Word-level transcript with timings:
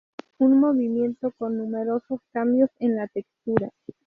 Un 0.39 0.59
movimiento 0.59 1.31
con 1.37 1.59
numerosos 1.59 2.21
cambios 2.31 2.71
en 2.79 2.95
la 2.95 3.07
textura. 3.07 3.69